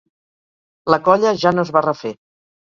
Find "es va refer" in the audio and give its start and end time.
1.67-2.15